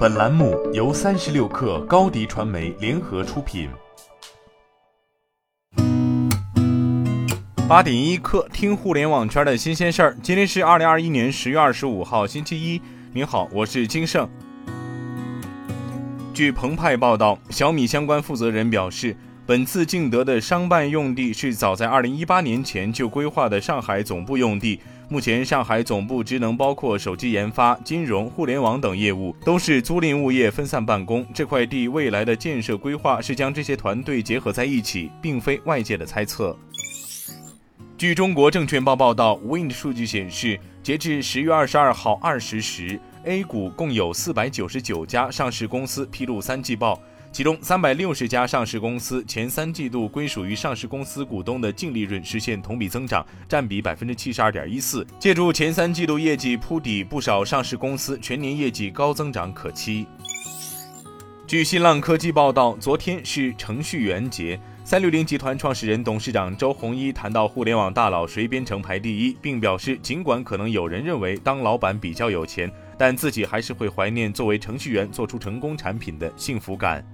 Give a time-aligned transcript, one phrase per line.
[0.00, 3.68] 本栏目由三十六氪高低传媒联合出品。
[7.68, 10.16] 八点一刻，听互联网圈的新鲜事儿。
[10.22, 12.80] 今天是二零二一年十月二十五号，星期一。
[13.12, 14.26] 您好，我是金盛。
[16.32, 19.14] 据澎湃报道，小米相关负责人表示。
[19.50, 24.78] 本次竞得的商办用地是早在二零一八年前就规划的上海总部用地。
[25.08, 31.26] 目前，上海总部职能包括手机研发、金融、互联网等业务，都是租赁物业分散办公。
[31.34, 36.56] 这块地未来的建设规划是将这些团队结合在一起，并非外界的猜测。
[37.98, 47.02] 据中国证券报报道，Wind 数据显示，截至十月二十二号二十时，A 股共有四百九十九家上市公司披露三季报。
[47.32, 55.06] 其中，三百六十家上市公司前三季度归属于上市公司股东的净利润实现同比增长，占比百分之七十二点一四。
[55.18, 60.06] 借助前三季度业绩铺底，不少上市公司全年业绩高增长可期。
[61.46, 64.60] 据新浪科技报道，昨天是程序员节。
[64.82, 77.04] 三六零集团创始人、董事长周鸿祎谈到互联网大佬谁编程排第一，并表示，尽管可能有人认为当老板比较有钱，但自己还是会怀念作为程序员做出成功产品的幸福感。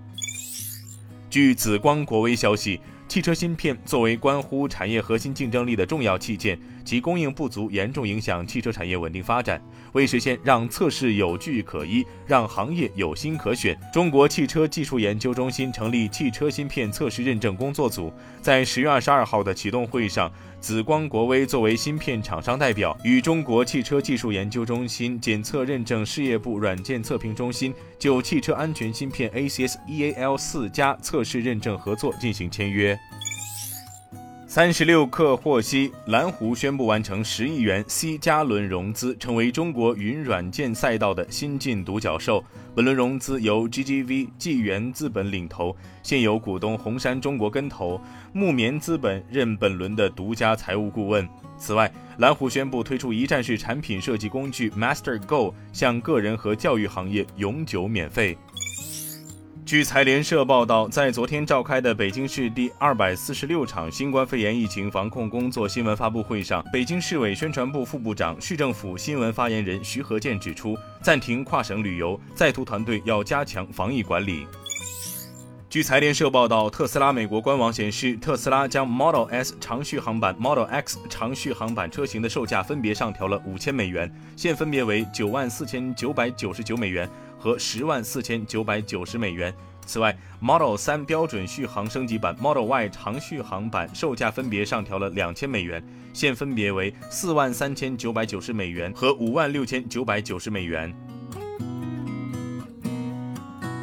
[1.36, 9.60] 据紫光国威消息，汽车芯片作为关乎产业核心竞争力的重要器件，其供应不足严重影响汽车产业稳定发展。
[9.92, 18.12] 为实现让测试有据可依，让行业有心可选，中国汽车技术研究中心成立汽车芯片测试认证工作组。
[18.40, 32.96] 在十月二十二号的启动会上，紫光国微作为芯片厂商代表，与中国汽车技术研究中心检测认证事业部软件测评中心就汽车安全芯片 ACS EAL 四加测试认证合作进行签约。
[34.56, 42.42] 三十六氪获悉，蓝湖宣布完成十亿元 C 加轮融资，成为中国云软件赛道的新晋独角兽。
[42.74, 48.00] 本轮融资由 GGV 纪元资本领投，现有股东红杉中国跟投，
[48.32, 51.28] 木棉资本任本轮的独家财务顾问。
[51.58, 58.34] 此外，蓝湖宣布推出一站式产品设计工具 Master Go，向个人和教育行业永久免费。
[59.66, 74.46] 据财联社报道，在昨天召开的北京市第二百四十六场新冠肺炎疫情防控工作新闻发布会上，北京市委宣传部副部长、市政府新闻发言人徐和建指出，暂停跨省旅游，在途团队要加强防疫管理。
[75.68, 87.10] 据财联社报道，特斯拉美国官网显示，特斯拉将 Model S 长续航版、Model X 长续航版车型的售价分别上调了五千美元，现分别为九万四千九百九十九美元。
[87.46, 89.54] 和十万四千九百九十美元。
[89.86, 95.80] 此外，Model 3标准续航升级版、Model Y 长续航版售价分别上调了两千美元，
[96.12, 100.92] 现分别为四万三千九百九十美元和五万六千九百九十美元。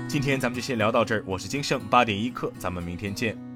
[0.10, 3.53] 今天咱们就先聊到这儿，我是金盛八点一刻，咱们明天见。